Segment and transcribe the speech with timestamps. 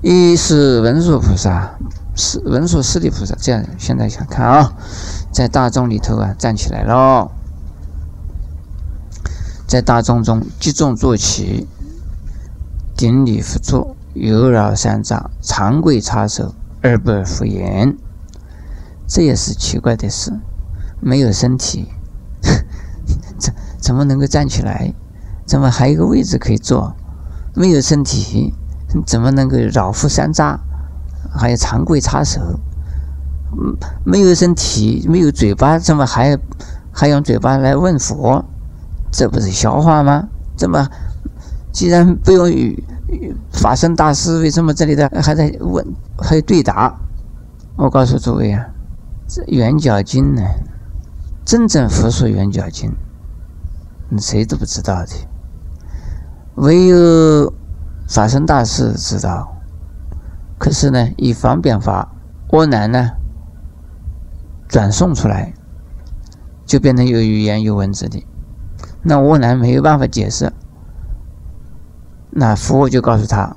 [0.00, 1.76] 一是文殊菩萨，
[2.14, 3.34] 是文殊师利菩萨。
[3.40, 4.72] 这样，现在想看啊，
[5.32, 7.28] 在大众里头啊，站起来了，
[9.66, 11.66] 在大众中集中坐起，
[12.96, 17.96] 顶礼佛坐，右绕三匝，长跪叉手，而不敷言。
[19.08, 20.32] 这也是奇怪的事，
[21.00, 21.88] 没有身体，
[23.36, 24.94] 怎怎么能够站起来？
[25.44, 26.94] 怎么还有个位置可以坐？
[27.54, 28.54] 没有身体，
[29.06, 30.58] 怎么能够绕腹三匝？
[31.34, 32.40] 还有长跪叉手？
[33.52, 36.38] 嗯，没有身体，没有嘴巴，怎么还
[36.92, 38.44] 还用嘴巴来问佛？
[39.10, 40.28] 这不是笑话吗？
[40.56, 40.86] 怎么
[41.72, 42.84] 既然不用语
[43.52, 45.84] 法身大师，为什么这里的还在问，
[46.18, 46.94] 还对答？
[47.76, 48.66] 我告诉诸位啊。
[49.26, 50.42] 这圆角经呢？
[51.44, 52.94] 真正佛说圆角经，
[54.18, 55.12] 谁都不知道的，
[56.56, 57.52] 唯有
[58.08, 59.54] 发生大事知道。
[60.58, 62.10] 可是呢，以方便法，
[62.50, 63.12] 阿难呢
[64.66, 65.52] 转送出来，
[66.66, 68.26] 就变成有语言有文字的。
[69.02, 70.52] 那阿难没有办法解释，
[72.30, 73.54] 那佛就告诉他，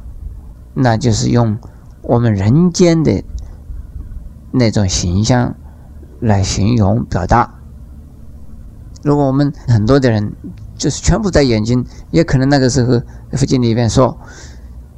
[0.75, 1.57] 那就是用
[2.03, 3.23] 我们人间的
[4.51, 5.55] 那种形象。
[6.23, 7.51] 来形容表达。
[9.01, 10.35] 如果我们很多的人
[10.77, 13.01] 就是全部戴眼睛，也可能那个时候
[13.37, 14.17] 佛经里面说，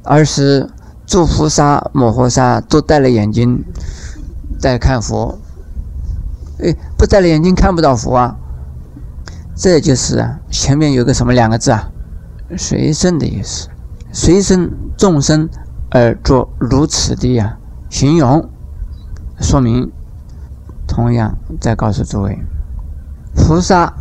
[0.02, 0.70] 而是
[1.06, 3.64] 诸菩萨摩诃萨都戴了眼睛
[4.58, 5.38] 在看佛。
[6.58, 8.36] 哎，不戴了眼睛看不到佛啊。
[9.56, 11.90] 这就是啊，前面有个什么两个字啊？
[12.56, 13.68] 随身的意思，
[14.12, 15.48] 随身众生
[15.90, 17.56] 而作如此的呀
[17.88, 18.48] 形容，
[19.40, 19.90] 说明。
[20.86, 22.38] 同样，再告诉诸位，
[23.34, 23.92] 菩萨、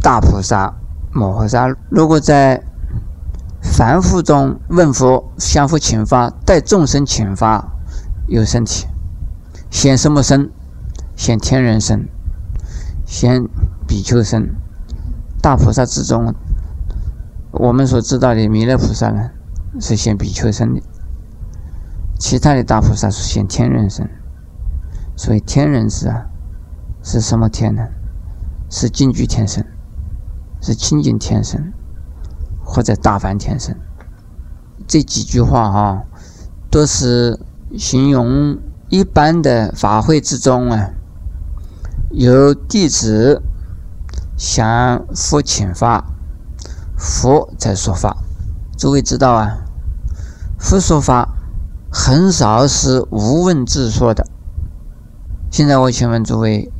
[0.00, 0.74] 大菩萨、
[1.12, 2.60] 摩诃萨，如果在
[3.60, 7.72] 凡夫中问佛、相互请法、带众生请发，
[8.26, 8.86] 有身体，
[9.70, 10.50] 显什么身？
[11.16, 12.08] 显天人身，
[13.04, 13.44] 显
[13.86, 14.54] 比丘身。
[15.42, 16.34] 大菩萨之中，
[17.50, 19.30] 我们所知道的弥勒菩萨呢，
[19.80, 20.80] 是显比丘身的；
[22.18, 24.08] 其他的大菩萨是显天人身。
[25.16, 26.26] 所以天人是啊，
[27.02, 27.82] 是什么天呢？
[28.70, 29.66] 是净具天身，
[30.60, 31.72] 是清净天身，
[32.68, 33.74] 或者大梵天身。
[34.86, 36.02] 这几句话哈，
[36.70, 37.40] 都是
[37.78, 38.58] 形容
[38.90, 40.90] 一般的法会之中啊，
[42.10, 43.42] 有弟子
[44.36, 46.04] 向佛请法，
[46.96, 48.18] 佛在说法。
[48.76, 49.64] 诸位知道啊，
[50.58, 51.28] 佛说法
[51.90, 54.26] 很少是无问自说的。
[55.50, 56.70] 现在我请问诸位，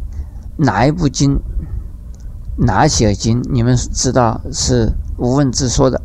[0.58, 1.40] 哪一部经、
[2.58, 6.00] 哪些经你们知道是无问自说的？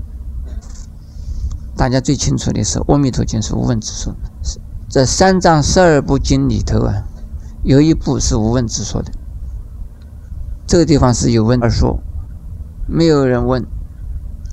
[1.75, 4.16] 大家最清楚的是《阿弥陀经》是无问自说。
[4.90, 7.03] 这三藏十二部经里头啊，
[7.63, 9.12] 有一部是无问自说的。
[10.68, 12.00] 这个地方是有问而说，
[12.88, 13.66] 没有人问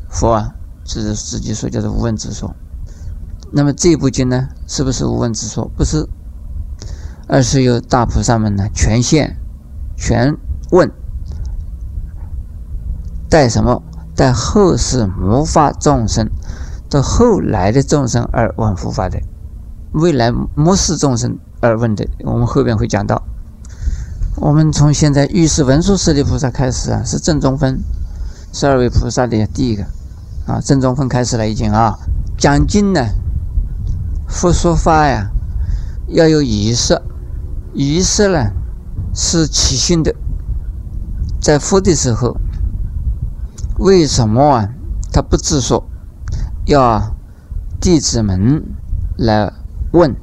[0.09, 0.55] 佛啊，
[0.85, 2.55] 这是自己说叫做无问自说。
[3.53, 5.71] 那么这部经呢，是不是无问自说？
[5.77, 6.09] 不是。
[7.33, 9.37] 而是由大菩萨们呢全现、
[9.97, 10.37] 全
[10.73, 10.91] 问，
[13.29, 13.81] 带什么？
[14.21, 16.29] 在后世魔法众生，
[16.91, 19.19] 的后来的众生而问佛法的，
[19.93, 22.07] 未来末世众生而问的。
[22.27, 23.23] 我们后边会讲到。
[24.37, 27.81] 我们从现在遇事文殊师利菩萨开始啊，是正中分，
[28.53, 29.87] 十二位菩萨的第一个
[30.47, 31.99] 啊，正中分开始了已经啊。
[32.37, 33.01] 讲经呢，
[34.29, 35.31] 佛说法呀，
[36.09, 37.01] 要有仪式。
[37.73, 38.51] 仪式呢
[39.15, 40.15] 是起心的，
[41.41, 42.37] 在佛的时候，
[43.81, 44.69] 为什么啊？
[45.11, 45.83] 他不自说，
[46.67, 47.17] 要
[47.81, 48.63] 弟子们
[49.17, 49.51] 来
[49.93, 50.15] 问，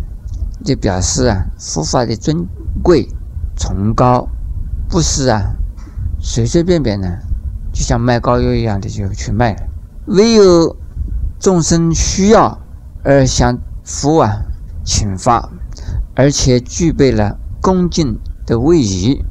[0.64, 2.48] 就表示啊佛法的尊
[2.84, 3.10] 贵
[3.56, 4.30] 崇高，
[4.88, 5.56] 不是啊
[6.20, 7.20] 随随便便的，
[7.74, 9.56] 就像卖膏药一样的就去卖。
[10.06, 10.78] 唯有
[11.40, 12.62] 众生需要
[13.04, 14.44] 而向佛啊
[14.86, 15.50] 请法。
[16.16, 19.24] 而且具备了恭敬的位移，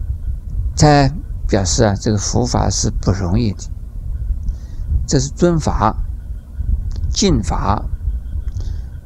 [0.76, 1.12] 才
[1.48, 3.58] 表示啊，这个佛法是不容易的。
[5.06, 5.96] 这是尊法、
[7.10, 7.84] 敬法，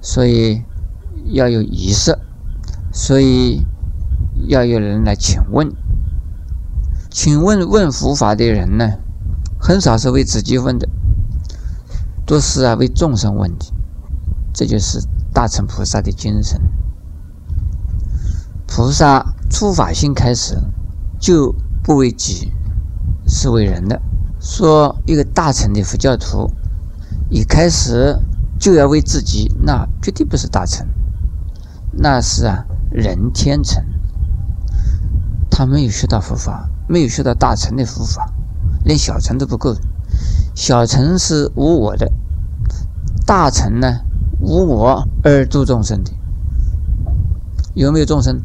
[0.00, 0.62] 所以
[1.26, 2.19] 要有仪式，
[2.93, 3.67] 所以
[4.49, 5.70] 要有人来请问。
[7.11, 8.88] 请问问佛法的人呢，
[9.61, 10.88] 很少是为自己问的，
[12.25, 13.67] 都是啊为众生问的。
[14.55, 16.61] 这就是大乘菩萨的精神。
[18.67, 20.56] 菩萨出法心开始，
[21.19, 22.53] 就不为己，
[23.26, 24.00] 是为人的。
[24.41, 26.51] 说一个大乘的佛教徒，
[27.29, 28.19] 一开始
[28.59, 30.87] 就要为自己，那绝对不是大乘，
[31.93, 33.85] 那是啊人天成。
[35.51, 38.33] 他没有学到佛法，没有学到大乘的佛法，
[38.83, 39.77] 连小乘都不够。
[40.55, 42.11] 小乘是无我的，
[43.27, 44.01] 大乘呢
[44.41, 46.11] 无我而度众生的。
[47.75, 48.41] 有没有众生？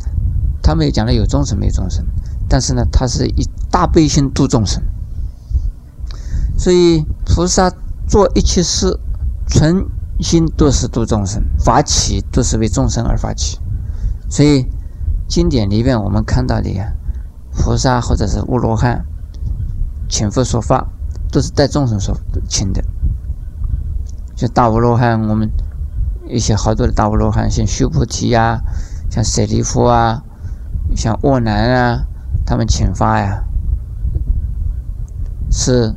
[0.62, 2.06] 他没有讲的有众生没有众生，
[2.50, 4.84] 但是呢，他是一大悲心度众生。
[6.58, 7.72] 所以菩萨
[8.08, 9.00] 做一切事，
[9.48, 9.86] 存
[10.20, 13.60] 心都是度众生，发起都是为众生而发起。
[14.30, 14.66] 所以
[15.28, 16.94] 经典里面我们看到的呀，
[17.52, 19.06] 菩萨或者是阿罗汉
[20.10, 20.88] 请佛说法，
[21.32, 22.18] 都是带众生说
[22.48, 22.84] 请的。
[24.36, 25.50] 像大阿罗汉，我们
[26.28, 28.62] 一些好多的大阿罗汉，像须菩提呀，
[29.10, 30.24] 像舍利弗啊。
[30.96, 32.06] 像沃南啊，
[32.46, 33.44] 他们请发呀，
[35.52, 35.96] 是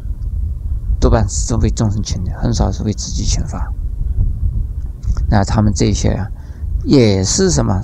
[1.08, 3.72] 多半是为众生请的，很少是为自己请法。
[5.30, 6.28] 那他们这些啊，
[6.84, 7.80] 也是什么？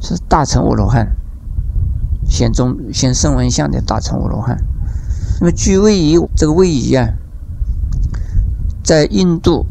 [0.00, 1.14] 是大乘无罗汉，
[2.26, 4.60] 现中现声闻相的大乘无罗汉。
[5.38, 7.08] 那么据位移，这个位移啊，
[8.82, 9.64] 在印度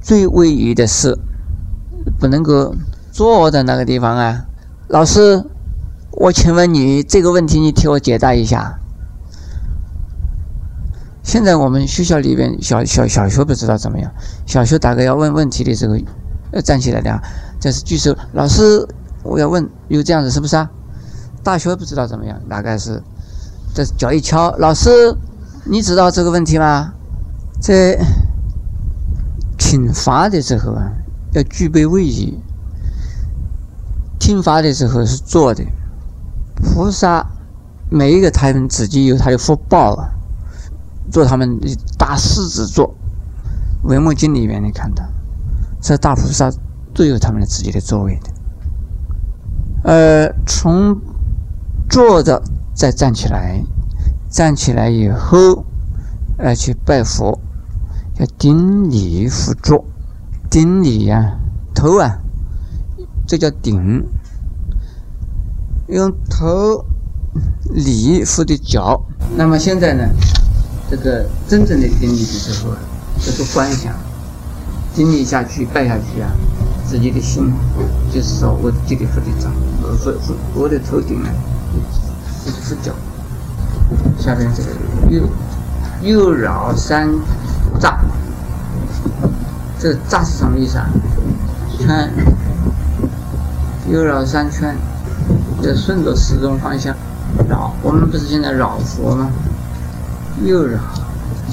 [0.00, 1.16] 最位移的是
[2.18, 2.74] 不能够
[3.12, 4.44] 坐的那个地方啊，
[4.88, 5.44] 老师。
[6.10, 8.80] 我请问你这个问题，你替我解答一下。
[11.28, 14.10] 现在我们学校里边小小小学不知道怎么样，
[14.46, 15.94] 小学大概要问问题的时候，
[16.52, 17.22] 要站起来的啊，
[17.60, 18.16] 这是举手。
[18.32, 18.88] 老师，
[19.22, 20.70] 我要问，有这样子是不是啊？
[21.42, 23.02] 大学不知道怎么样，大概是
[23.74, 24.88] 这脚一敲，老师，
[25.66, 26.94] 你知道这个问题吗？
[27.60, 27.98] 在
[29.58, 30.90] 请法的时候啊，
[31.34, 32.38] 要具备位移；
[34.18, 35.62] 听法的时候是坐的。
[36.62, 37.26] 菩萨
[37.90, 40.08] 每一个他们自己有他的福报啊，
[41.10, 42.94] 做他们的大狮子座。
[43.82, 45.04] 文目经里面你看到，
[45.80, 46.50] 这大菩萨
[46.92, 48.30] 都有他们的自己的座位的。
[49.84, 51.00] 呃，从
[51.88, 52.42] 坐着
[52.74, 53.62] 再站起来，
[54.28, 55.64] 站起来以后，
[56.38, 57.38] 呃去拜佛，
[58.18, 59.84] 要顶礼佛坐，
[60.50, 61.38] 顶礼呀，
[61.74, 62.18] 头啊，
[63.26, 64.04] 这叫顶。
[65.86, 66.84] 用头
[67.70, 69.00] 礼佛的脚，
[69.36, 70.04] 那么现在呢？
[70.90, 72.78] 这个真正的经历的时候啊，
[73.20, 73.94] 这个观想，
[74.94, 76.30] 经历下去拜下去啊，
[76.86, 77.52] 自己的心
[78.12, 79.48] 就是说，我这里佛的脚，
[79.82, 81.28] 我伏伏我的头顶呢，
[82.44, 82.92] 就是伏脚。
[84.18, 84.70] 下边这个
[85.10, 85.28] 右
[86.02, 87.08] 右绕三
[87.80, 87.94] 匝，
[89.78, 90.88] 这匝是什么意思啊？
[91.78, 92.12] 圈，
[93.90, 94.76] 右绕三圈。
[95.60, 96.94] 就顺着时钟方向
[97.48, 99.28] 绕，我们不是现在绕佛吗？
[100.44, 100.78] 右绕，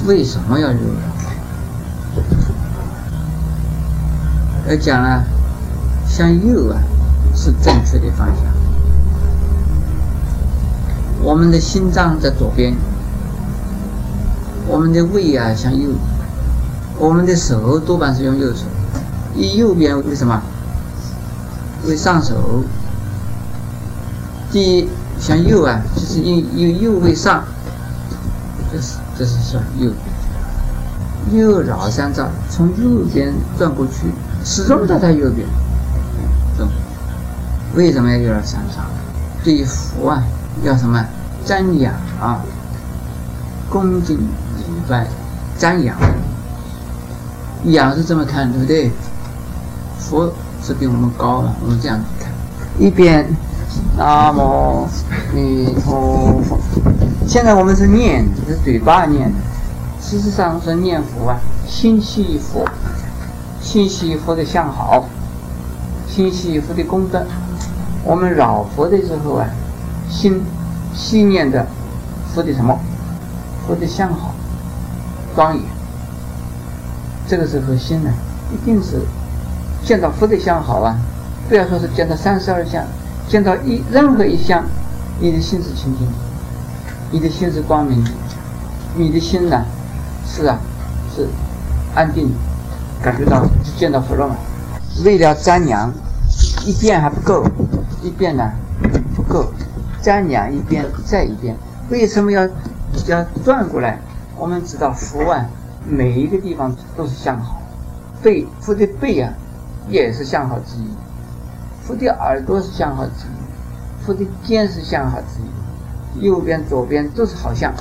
[0.06, 0.84] 为什么要右绕？
[4.72, 5.24] 要讲啊，
[6.08, 6.78] 向右啊
[7.36, 8.46] 是正确的方向。
[11.22, 12.76] 我们的心脏在左边，
[14.68, 15.90] 我们的胃啊向右，
[17.00, 18.66] 我们的手多半是用右手，
[19.36, 20.40] 以右边为什么？
[21.88, 22.64] 为上手。
[24.52, 24.88] 第一
[25.20, 27.44] 向右啊，就是用用右为上，
[28.76, 29.90] 这是这是向右
[31.30, 31.42] 边。
[31.42, 34.12] 右绕三匝，从右边转过去，
[34.44, 35.48] 始终在它右边。
[37.74, 38.84] 为什么要右绕三匝？
[39.46, 40.22] 对佛啊，
[40.64, 41.04] 要什么
[41.46, 42.44] 瞻仰啊，
[43.70, 45.08] 恭敬礼拜，
[45.58, 45.96] 瞻仰。
[47.64, 48.92] 仰是这么看，对不对？
[49.98, 50.30] 佛
[50.62, 52.30] 是比我们高了，我们这样看，
[52.78, 53.26] 一边。
[53.98, 54.90] 南无阿
[55.34, 56.60] 弥陀佛。
[57.28, 59.40] 现在我们是念，是嘴巴念的。
[60.00, 62.64] 事实上是念佛啊，心系佛，
[63.60, 65.06] 心系佛的相好，
[66.08, 67.26] 心系佛的功德。
[68.04, 69.48] 我们绕佛的时候啊，
[70.08, 70.44] 心
[70.94, 71.66] 心念的
[72.34, 72.80] 佛的什么？
[73.66, 74.34] 佛的相好，
[75.36, 75.64] 庄严。
[77.28, 78.12] 这个时候心呢，
[78.54, 79.02] 一定是
[79.84, 80.96] 见到佛的相好啊，
[81.50, 82.84] 不要说是见到三十二相。
[83.28, 84.64] 见到一任何一项，
[85.20, 86.14] 你的心是清净的，
[87.12, 88.12] 你的心是光明的，
[88.96, 89.64] 你的心呢，
[90.26, 90.60] 是啊，
[91.16, 91.28] 是
[91.94, 92.30] 安定，
[93.02, 94.36] 感觉到就见到佛了嘛？
[95.04, 95.94] 为了瞻仰，
[96.66, 97.46] 一遍还不够，
[98.02, 98.52] 一遍呢
[99.16, 99.52] 不够，
[100.02, 101.56] 瞻仰一遍再一遍。
[101.90, 102.48] 为什么要
[103.08, 104.00] 要转过来？
[104.38, 105.46] 我们知道佛啊，
[105.88, 107.62] 每一个地方都是相好，
[108.22, 109.32] 背佛的背啊，
[109.88, 110.90] 也是相好之一。
[111.86, 115.46] 佛的耳朵是相好之一，佛的肩是相好之一，
[116.20, 117.74] 右边、左边都是好像。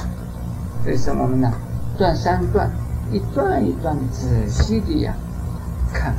[0.82, 1.50] 所以说我们呢，
[1.96, 2.70] 转三转，
[3.10, 5.14] 一转一转的仔细的呀，
[5.92, 6.14] 看，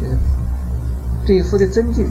[0.00, 0.16] 就是
[1.26, 2.06] 对佛的尊敬。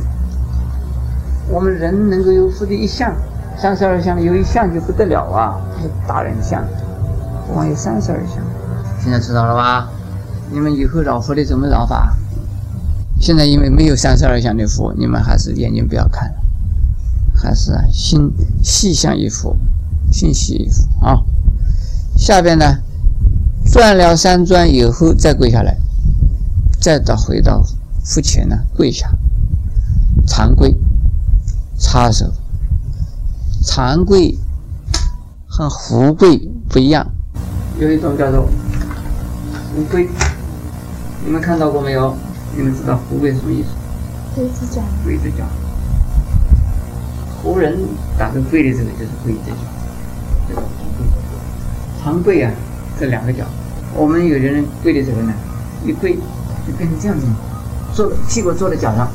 [1.50, 3.14] 我们人能够有佛的一相，
[3.58, 6.64] 三十二相里有一相就不得了啊，是大人相。
[7.54, 8.44] 我有三十二相，
[9.00, 9.88] 现在知道了吧？
[10.52, 12.16] 你们以后绕佛的怎么绕法？
[13.22, 16.34] 现在因为没有三十二相的佛，你们还是眼睛不要看，
[17.36, 18.32] 还是心
[18.64, 19.56] 细向一佛，
[20.12, 21.22] 心细一佛啊。
[22.18, 22.66] 下边呢，
[23.72, 25.78] 转了三转以后再跪下来，
[26.80, 27.64] 再到回到
[28.04, 29.10] 佛前呢跪下，
[30.26, 30.76] 长跪。
[31.78, 32.32] 插手，
[33.62, 34.40] 长跪
[35.46, 36.38] 和胡跪
[36.70, 37.06] 不一样，
[37.78, 38.48] 有一种叫做
[39.76, 40.08] 胡跪，
[41.26, 42.16] 你们看到过没有？
[42.56, 43.68] 你们知道胡跪什么意思？
[44.34, 44.82] 跪着脚。
[45.04, 45.44] 跪着脚。
[47.46, 47.78] 无人
[48.18, 49.54] 打个跪的这个就是跪着脚，
[50.50, 50.68] 这个跪。
[52.04, 52.52] 长跪啊，
[53.00, 53.46] 这两个脚，
[53.96, 55.32] 我们有的人跪的时候呢，
[55.86, 57.26] 一跪就变成这样子，
[57.94, 59.08] 坐屁股坐在脚上。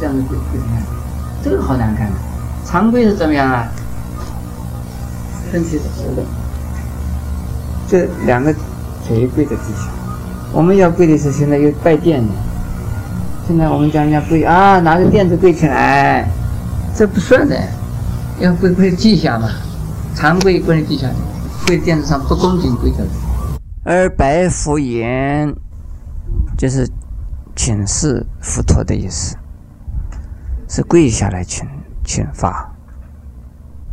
[0.00, 0.82] 这样子跪跪怎么样？
[1.42, 2.12] 这个好难看啊。
[2.64, 3.68] 常规是怎么样啊？
[5.50, 6.22] 身体是直的，
[7.88, 8.54] 这两个
[9.04, 9.90] 腿跪在地下。
[10.52, 12.32] 我们要跪的是现在又拜垫的，
[13.48, 16.28] 现在我们讲人家跪啊，拿着垫子跪起来，
[17.00, 17.58] 这不算的，
[18.40, 19.48] 要跪跪地下嘛。
[20.14, 21.08] 常规跪地下，
[21.66, 22.98] 跪垫子上不恭敬跪着。
[23.84, 25.56] 而白佛言，
[26.58, 26.86] 就是
[27.56, 29.34] 请示佛陀的意思。
[30.68, 31.66] 是跪下来请
[32.04, 32.70] 请法，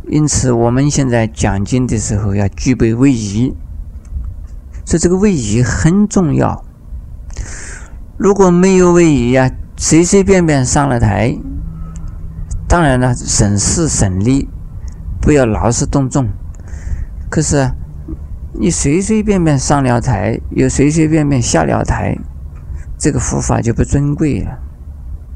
[0.08, 3.54] 因此我们现在讲经的时候要具备位移，
[4.84, 6.62] 所以这个位移很重要。
[8.18, 11.38] 如果没有位移呀，随随便便上了台，
[12.68, 14.46] 当然了，省事省力，
[15.22, 16.28] 不要劳师动众。
[17.30, 17.70] 可是
[18.52, 22.14] 你随随便便上了台，又随随便便下了台，
[22.98, 24.58] 这个佛法就不尊贵了。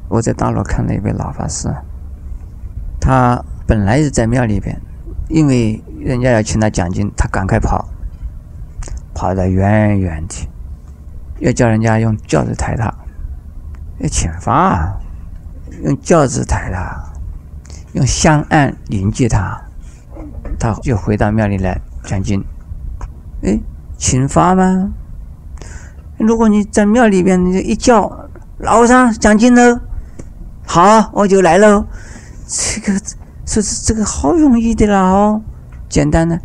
[0.09, 1.75] 我在大陆看了一位老法师，
[3.01, 4.79] 他本来是在庙里边，
[5.29, 7.89] 因为人家要请他讲经，他赶快跑，
[9.15, 10.49] 跑得远远的，
[11.39, 12.93] 要叫人家用轿子抬他，
[14.01, 15.01] 要请法，
[15.83, 17.12] 用轿子抬他，
[17.93, 19.61] 用香案迎接他，
[20.59, 22.43] 他就回到庙里来讲经。
[23.43, 23.59] 哎，
[23.97, 24.91] 请法吗？
[26.19, 29.81] 如果你在庙里边，你一叫老和尚讲经喽。
[30.65, 31.85] 好，我就来喽。
[32.47, 32.99] 这个
[33.45, 35.43] 说是这个好容易的啦哦，
[35.89, 36.39] 简单的。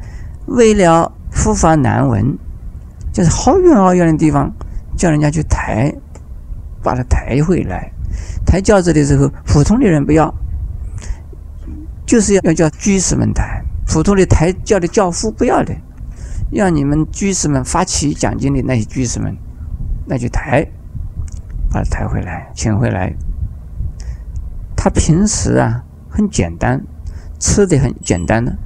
[0.48, 2.38] 为了佛法难闻，
[3.14, 4.52] 就是好远好远的地方，
[4.98, 5.94] 叫人家去抬，
[6.82, 7.92] 把他抬回来。
[8.46, 10.34] 抬轿子的时候，普通的人不要，
[12.08, 13.62] 就是要要叫居士们抬。
[13.86, 15.76] 普通的抬轿的轿夫不要的，
[16.52, 19.38] 让你们居士们发起奖金的那些居士们，
[20.06, 20.66] 那就抬，
[21.70, 23.14] 把他抬回来，请回来。
[24.76, 26.84] 他平时啊很简单，
[27.40, 28.58] 吃的很简单的，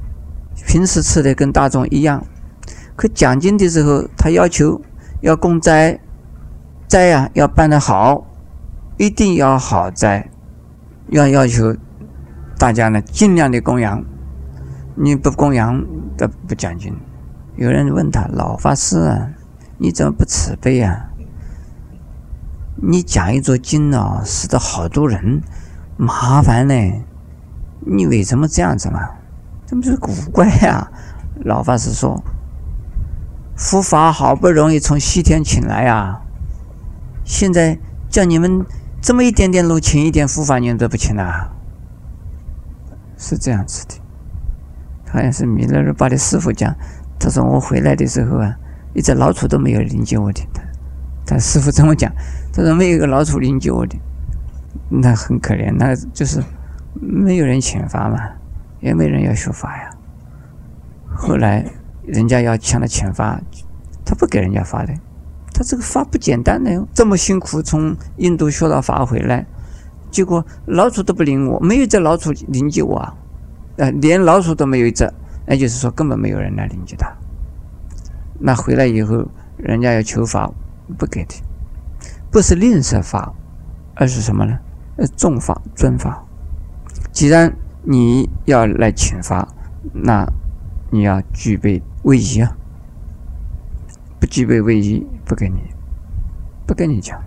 [0.68, 2.26] 平时吃的跟大众一样。
[2.96, 4.82] 可奖金的时候，他要求
[5.22, 6.00] 要供斋，
[6.88, 8.28] 斋啊要办得好，
[8.98, 10.30] 一定要好斋，
[11.10, 11.76] 要要求
[12.62, 14.04] 大家呢尽量的供养。
[14.94, 15.84] 你不供养
[16.16, 16.96] 的不讲经。
[17.56, 19.30] 有人问他老法师啊，
[19.80, 21.10] 你怎么不慈悲啊？
[22.76, 25.42] 你讲一座经啊，死的好多人。
[25.98, 26.76] 麻烦呢？
[27.80, 29.10] 你为什么这样子嘛？
[29.66, 30.88] 这不是古怪呀？
[31.44, 32.24] 老法师说
[33.58, 36.22] ：“佛法好不容易从西天请来呀，
[37.26, 38.64] 现在叫你们
[39.02, 41.54] 这么一点点路请一点佛法，你们都不请啊？”
[43.22, 43.94] 是这样子的。
[45.12, 46.76] 好像是弥勒日巴的师傅讲，
[47.20, 48.58] 他说我回来的时候啊，
[48.94, 50.42] 一只老鼠都没有迎接我的。
[50.54, 50.62] 他
[51.26, 52.12] 他师傅这么讲，
[52.52, 53.98] 他说没有一个老鼠迎接我的。
[54.90, 56.44] 那很可怜，那就是
[56.94, 58.18] 没有人请法嘛，
[58.82, 59.90] 也没人要学法呀。
[61.08, 61.66] 后来
[62.06, 63.40] 人家要向他请法，
[64.04, 64.94] 他不给人家发的。
[65.54, 69.46] 他这个法不简单的哟，这么辛苦从印度学到法回来，
[70.12, 73.16] 结果老鼠都不领我，没有这老鼠领接我啊，
[73.78, 75.12] 呃，连老鼠都没有一只，
[75.48, 77.12] 那就是说根本没有人来领接他。
[78.40, 79.26] 那回来以后，
[79.58, 80.52] 人家要求法，
[80.98, 81.36] 不给的，
[82.30, 83.34] 不是吝啬法。
[83.94, 84.58] 而是什么呢？
[84.96, 86.26] 呃，重法尊法。
[87.12, 87.54] 既然
[87.84, 89.48] 你要来请法，
[89.94, 90.26] 那
[90.90, 92.56] 你要具备位移啊。
[94.20, 95.60] 不具备位移，不给你，
[96.66, 97.22] 不跟你讲。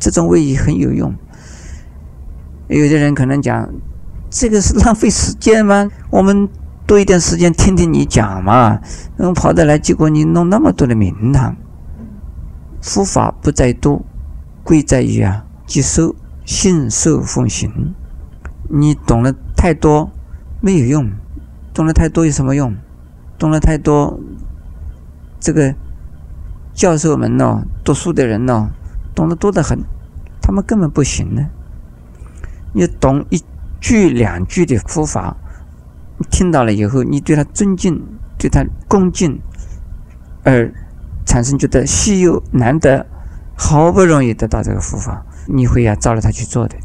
[0.00, 1.14] 这种位移很有用。
[2.68, 3.68] 有的人可能讲，
[4.30, 5.88] 这个是浪费时间吗？
[6.10, 6.48] 我们
[6.86, 8.78] 多一点时间听听你讲嘛。
[9.16, 11.56] 嗯，跑得来，结果你弄那么多的名堂，
[12.82, 14.04] 佛法不在多，
[14.62, 17.94] 贵在于啊接受、信受、奉行。
[18.70, 20.10] 你懂了太多
[20.60, 21.10] 没有用，
[21.72, 22.76] 懂了太多有什么用？
[23.38, 24.20] 懂了太多，
[25.40, 25.74] 这个
[26.74, 28.68] 教授们呢，读书的人呢，
[29.14, 29.78] 懂得多得很，
[30.42, 31.48] 他们根本不行呢。
[32.72, 33.42] 你懂一
[33.80, 35.36] 句两句的佛法，
[36.30, 38.02] 听到了以后，你对他尊敬，
[38.38, 39.40] 对他恭敬，
[40.44, 40.72] 而
[41.26, 43.06] 产生觉得稀有难得，
[43.56, 46.76] 好不容易得到这个佛法，你会要照着他去做的。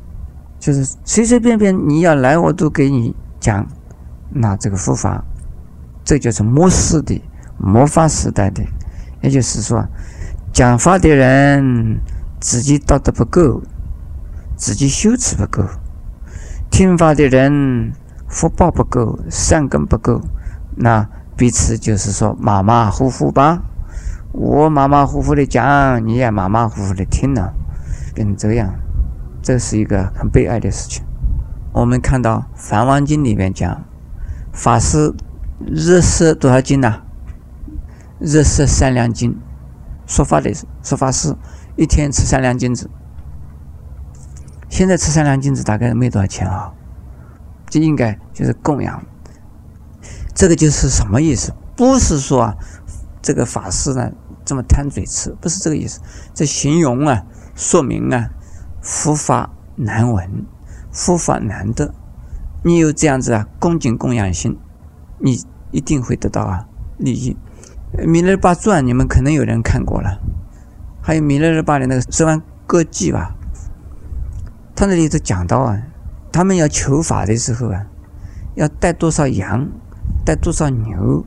[0.60, 3.68] 就是随随便便你要来，我都给你讲。
[4.30, 5.24] 那这个佛法，
[6.04, 7.22] 这就是末世的
[7.58, 8.64] 魔法时代的，
[9.22, 9.86] 也就是说，
[10.52, 12.00] 讲法的人
[12.40, 13.62] 自己道德不够。
[14.56, 15.64] 自己修持不够，
[16.70, 17.94] 听法的人
[18.28, 20.22] 福报不够，善根不够，
[20.76, 23.62] 那彼此就是说马马虎虎吧。
[24.32, 27.54] 我马马虎虎的讲，你也马马虎虎的听了，
[28.16, 28.74] 变成这样，
[29.42, 31.04] 这是一个很悲哀的事情。
[31.72, 33.84] 我们看到《梵王经》里面讲，
[34.52, 35.14] 法师
[35.60, 37.02] 日摄多少斤呢？
[38.20, 39.38] 日摄三两金，
[40.08, 41.36] 说法的说法师
[41.76, 42.90] 一天吃三两金子。
[44.74, 46.74] 现在吃三两金子大概没多少钱啊，
[47.70, 49.04] 这应该就是供养。
[50.34, 51.54] 这个就是什么意思？
[51.76, 52.58] 不是说啊，
[53.22, 54.12] 这个法师呢
[54.44, 56.02] 这么贪嘴吃，不是这个意思。
[56.34, 58.32] 这形容啊，说明啊，
[58.82, 60.44] 佛法难闻，
[60.92, 61.94] 佛法难得。
[62.64, 64.58] 你有这样子啊恭敬供养心，
[65.20, 65.40] 你
[65.70, 66.66] 一定会得到啊
[66.98, 67.38] 利益。
[68.08, 70.20] 《弥勒巴传》你们可能有人看过了，
[71.00, 73.36] 还有《弥勒日巴》的那个十万歌记吧。
[74.76, 75.82] 他那里头讲到啊，
[76.32, 77.86] 他们要求法的时候啊，
[78.56, 79.70] 要带多少羊，
[80.26, 81.24] 带多少牛，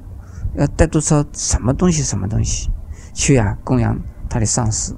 [0.57, 2.69] 要带多少什么东西什么东西
[3.15, 3.97] 去啊供养
[4.29, 4.97] 他的上司。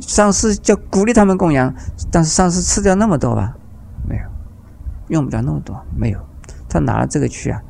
[0.00, 1.72] 上司叫鼓励他们供养，
[2.10, 3.56] 但是上司吃掉那么多吧？
[4.08, 4.22] 没有，
[5.06, 6.20] 用不了那么多，没有。
[6.68, 7.62] 他拿了这个去啊，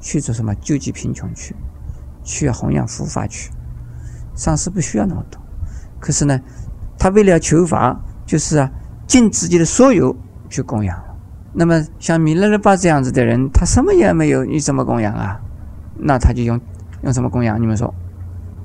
[0.00, 1.54] 去做什么救济贫穷去，
[2.24, 3.50] 去弘扬佛法去。
[4.34, 5.38] 上司不需要那么多，
[6.00, 6.40] 可是呢，
[6.98, 8.72] 他为了求法，就是啊。
[9.12, 10.16] 尽自己的所有
[10.48, 10.98] 去供养，
[11.52, 15.38] 那么像弥勒日巴这样子的人，他什么也没有，你怎么供养啊？
[15.98, 16.58] 那他就用
[17.02, 17.60] 用什么供养？
[17.60, 17.92] 你们说，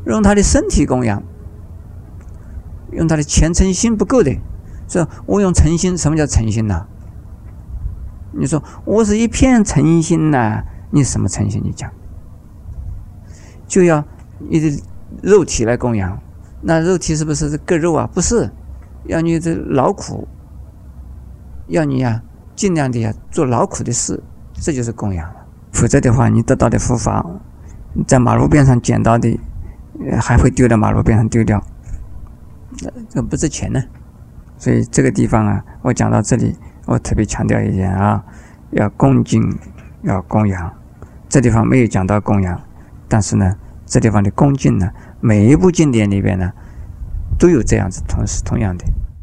[0.05, 1.21] 用他的身体供养，
[2.93, 4.39] 用他的虔诚心不够的，
[4.87, 6.85] 说我用诚心，什么叫诚心呢？
[8.31, 11.61] 你说我是一片诚心呐，你什么诚心？
[11.61, 11.91] 你讲，
[13.67, 14.05] 就要
[14.49, 14.81] 你的
[15.21, 16.17] 肉体来供养，
[16.61, 18.09] 那肉体是不是割肉啊？
[18.13, 18.49] 不是。
[19.05, 20.27] 要你这劳苦，
[21.67, 22.21] 要你呀，
[22.55, 24.21] 尽量的呀做劳苦的事，
[24.53, 25.35] 这就是供养了。
[25.71, 27.25] 否则的话，你得到的福法，
[28.07, 29.39] 在马路边上捡到的，
[30.19, 31.63] 还会丢到马路边上丢掉，
[33.09, 33.83] 这不值钱呢。
[34.57, 38.23] 所以这个地方啊，我讲到这里，我特别强调一点啊，
[38.71, 39.57] 要恭敬，
[40.03, 40.73] 要供养。
[41.29, 42.59] 这地方没有讲到供养，
[43.07, 46.51] 但是呢，这地方的恭敬呢，每一部经典里边呢。
[47.39, 48.83] 都有这样子同是同样的。